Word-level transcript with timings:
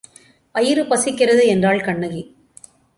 வயிறு 0.55 0.85
பசிக்கிறது 0.85 1.45
என்றாள் 1.47 1.81
கண்ணகி. 1.81 2.35